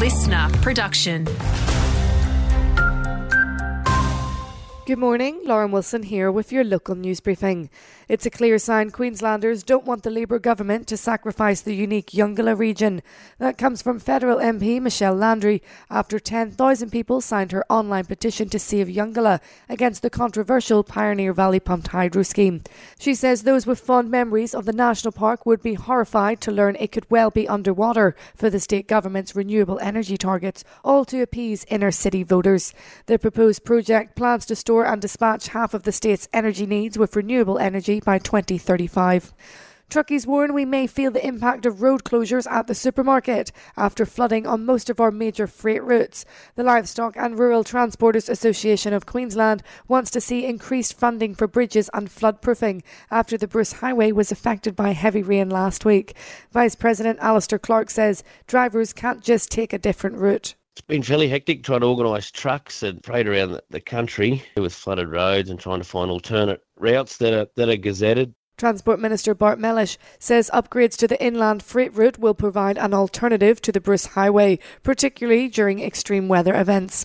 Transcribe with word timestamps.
listener 0.00 0.48
production. 0.62 1.26
Good 4.90 4.98
morning, 4.98 5.42
Lauren 5.44 5.70
Wilson 5.70 6.02
here 6.02 6.32
with 6.32 6.50
your 6.50 6.64
local 6.64 6.96
news 6.96 7.20
briefing. 7.20 7.70
It's 8.08 8.26
a 8.26 8.30
clear 8.30 8.58
sign 8.58 8.90
Queenslanders 8.90 9.62
don't 9.62 9.84
want 9.84 10.02
the 10.02 10.10
Labor 10.10 10.40
government 10.40 10.88
to 10.88 10.96
sacrifice 10.96 11.60
the 11.60 11.76
unique 11.76 12.10
Eungella 12.10 12.58
region. 12.58 13.00
That 13.38 13.56
comes 13.56 13.82
from 13.82 14.00
federal 14.00 14.38
MP 14.38 14.82
Michelle 14.82 15.14
Landry 15.14 15.62
after 15.88 16.18
10,000 16.18 16.90
people 16.90 17.20
signed 17.20 17.52
her 17.52 17.64
online 17.70 18.06
petition 18.06 18.48
to 18.48 18.58
save 18.58 18.88
Eungella 18.88 19.38
against 19.68 20.02
the 20.02 20.10
controversial 20.10 20.82
Pioneer 20.82 21.32
Valley 21.32 21.60
pumped 21.60 21.86
hydro 21.86 22.24
scheme. 22.24 22.64
She 22.98 23.14
says 23.14 23.44
those 23.44 23.68
with 23.68 23.78
fond 23.78 24.10
memories 24.10 24.56
of 24.56 24.64
the 24.64 24.72
national 24.72 25.12
park 25.12 25.46
would 25.46 25.62
be 25.62 25.74
horrified 25.74 26.40
to 26.40 26.50
learn 26.50 26.74
it 26.80 26.90
could 26.90 27.08
well 27.08 27.30
be 27.30 27.46
underwater 27.46 28.16
for 28.34 28.50
the 28.50 28.58
state 28.58 28.88
government's 28.88 29.36
renewable 29.36 29.78
energy 29.78 30.16
targets, 30.16 30.64
all 30.82 31.04
to 31.04 31.22
appease 31.22 31.64
inner 31.68 31.92
city 31.92 32.24
voters. 32.24 32.74
The 33.06 33.20
proposed 33.20 33.64
project 33.64 34.16
plans 34.16 34.46
to 34.46 34.56
store 34.56 34.79
and 34.84 35.00
dispatch 35.02 35.48
half 35.48 35.74
of 35.74 35.84
the 35.84 35.92
state's 35.92 36.28
energy 36.32 36.66
needs 36.66 36.98
with 36.98 37.16
renewable 37.16 37.58
energy 37.58 38.00
by 38.00 38.18
2035. 38.18 39.32
Truckies 39.90 40.24
warn 40.24 40.54
we 40.54 40.64
may 40.64 40.86
feel 40.86 41.10
the 41.10 41.26
impact 41.26 41.66
of 41.66 41.82
road 41.82 42.04
closures 42.04 42.48
at 42.48 42.68
the 42.68 42.76
supermarket 42.76 43.50
after 43.76 44.06
flooding 44.06 44.46
on 44.46 44.64
most 44.64 44.88
of 44.88 45.00
our 45.00 45.10
major 45.10 45.48
freight 45.48 45.82
routes. 45.82 46.24
The 46.54 46.62
Livestock 46.62 47.16
and 47.16 47.36
Rural 47.36 47.64
Transporters 47.64 48.28
Association 48.28 48.92
of 48.92 49.04
Queensland 49.04 49.64
wants 49.88 50.12
to 50.12 50.20
see 50.20 50.46
increased 50.46 50.96
funding 50.96 51.34
for 51.34 51.48
bridges 51.48 51.90
and 51.92 52.08
floodproofing 52.08 52.84
after 53.10 53.36
the 53.36 53.48
Bruce 53.48 53.72
Highway 53.72 54.12
was 54.12 54.30
affected 54.30 54.76
by 54.76 54.92
heavy 54.92 55.24
rain 55.24 55.50
last 55.50 55.84
week. 55.84 56.14
Vice 56.52 56.76
President 56.76 57.18
Alistair 57.20 57.58
Clark 57.58 57.90
says 57.90 58.22
drivers 58.46 58.92
can't 58.92 59.24
just 59.24 59.50
take 59.50 59.72
a 59.72 59.78
different 59.78 60.18
route. 60.18 60.54
It's 60.80 60.86
been 60.86 61.02
fairly 61.02 61.28
hectic 61.28 61.62
trying 61.62 61.80
to 61.80 61.88
organise 61.88 62.30
trucks 62.30 62.82
and 62.82 63.04
freight 63.04 63.28
around 63.28 63.60
the 63.68 63.80
country 63.82 64.42
with 64.56 64.72
flooded 64.72 65.10
roads 65.10 65.50
and 65.50 65.60
trying 65.60 65.80
to 65.80 65.84
find 65.84 66.10
alternate 66.10 66.62
routes 66.78 67.18
that 67.18 67.34
are, 67.34 67.46
that 67.56 67.68
are 67.68 67.76
gazetted. 67.76 68.32
Transport 68.56 68.98
Minister 68.98 69.34
Bart 69.34 69.58
Mellish 69.58 69.98
says 70.18 70.50
upgrades 70.54 70.96
to 70.96 71.06
the 71.06 71.22
inland 71.22 71.62
freight 71.62 71.94
route 71.94 72.18
will 72.18 72.32
provide 72.32 72.78
an 72.78 72.94
alternative 72.94 73.60
to 73.60 73.72
the 73.72 73.80
Bruce 73.80 74.06
Highway, 74.06 74.58
particularly 74.82 75.48
during 75.48 75.80
extreme 75.80 76.28
weather 76.28 76.54
events. 76.54 77.04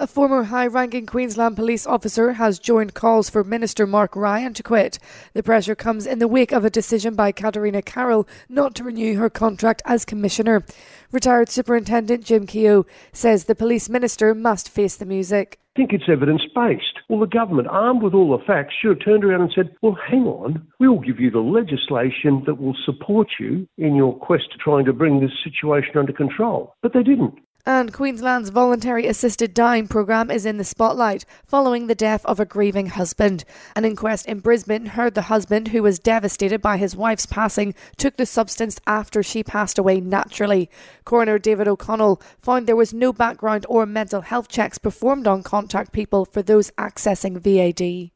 A 0.00 0.06
former 0.06 0.44
high 0.44 0.66
ranking 0.66 1.04
Queensland 1.04 1.56
police 1.56 1.86
officer 1.86 2.32
has 2.32 2.58
joined 2.58 2.94
calls 2.94 3.28
for 3.28 3.44
Minister 3.44 3.86
Mark 3.86 4.16
Ryan 4.16 4.54
to 4.54 4.62
quit. 4.62 4.98
The 5.34 5.42
pressure 5.42 5.74
comes 5.74 6.06
in 6.06 6.20
the 6.20 6.26
wake 6.26 6.52
of 6.52 6.64
a 6.64 6.70
decision 6.70 7.14
by 7.14 7.32
Katarina 7.32 7.82
Carroll 7.82 8.26
not 8.48 8.74
to 8.76 8.84
renew 8.84 9.18
her 9.18 9.28
contract 9.28 9.82
as 9.84 10.06
Commissioner. 10.06 10.64
Retired 11.12 11.50
Superintendent 11.50 12.24
Jim 12.24 12.46
Keogh 12.46 12.86
says 13.12 13.44
the 13.44 13.54
police 13.54 13.90
minister 13.90 14.34
must 14.34 14.70
face 14.70 14.96
the 14.96 15.04
music. 15.04 15.58
I 15.76 15.80
think 15.80 15.92
it's 15.92 16.08
evidence 16.08 16.44
based. 16.54 17.00
Well, 17.10 17.20
the 17.20 17.26
government, 17.26 17.68
armed 17.68 18.02
with 18.02 18.14
all 18.14 18.34
the 18.34 18.42
facts, 18.46 18.72
should 18.80 18.96
have 18.96 19.04
turned 19.04 19.22
around 19.22 19.42
and 19.42 19.52
said, 19.54 19.76
Well, 19.82 19.98
hang 20.08 20.22
on, 20.22 20.66
we'll 20.78 21.00
give 21.00 21.20
you 21.20 21.30
the 21.30 21.40
legislation 21.40 22.42
that 22.46 22.58
will 22.58 22.76
support 22.86 23.28
you 23.38 23.68
in 23.76 23.94
your 23.96 24.18
quest 24.18 24.44
to 24.52 24.58
trying 24.58 24.86
to 24.86 24.94
bring 24.94 25.20
this 25.20 25.36
situation 25.44 25.98
under 25.98 26.14
control. 26.14 26.74
But 26.80 26.94
they 26.94 27.02
didn't. 27.02 27.34
And 27.66 27.92
Queensland's 27.92 28.48
voluntary 28.48 29.06
assisted 29.06 29.52
dying 29.52 29.86
programme 29.86 30.30
is 30.30 30.46
in 30.46 30.56
the 30.56 30.64
spotlight 30.64 31.26
following 31.46 31.86
the 31.86 31.94
death 31.94 32.24
of 32.24 32.40
a 32.40 32.46
grieving 32.46 32.86
husband. 32.86 33.44
An 33.76 33.84
inquest 33.84 34.26
in 34.26 34.40
Brisbane 34.40 34.86
heard 34.86 35.14
the 35.14 35.22
husband, 35.22 35.68
who 35.68 35.82
was 35.82 35.98
devastated 35.98 36.62
by 36.62 36.78
his 36.78 36.96
wife's 36.96 37.26
passing, 37.26 37.74
took 37.98 38.16
the 38.16 38.24
substance 38.26 38.80
after 38.86 39.22
she 39.22 39.44
passed 39.44 39.78
away 39.78 40.00
naturally. 40.00 40.70
Coroner 41.04 41.38
David 41.38 41.68
O'Connell 41.68 42.20
found 42.38 42.66
there 42.66 42.76
was 42.76 42.94
no 42.94 43.12
background 43.12 43.66
or 43.68 43.84
mental 43.84 44.22
health 44.22 44.48
checks 44.48 44.78
performed 44.78 45.26
on 45.26 45.42
contact 45.42 45.92
people 45.92 46.24
for 46.24 46.42
those 46.42 46.70
accessing 46.72 47.38
VAD. 47.40 48.10